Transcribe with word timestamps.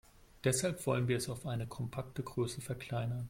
Deshalb 0.43 0.87
wollen 0.87 1.07
wir 1.07 1.15
es 1.17 1.29
auf 1.29 1.45
eine 1.45 1.67
kompakte 1.67 2.23
Größe 2.23 2.59
verkleinern. 2.59 3.19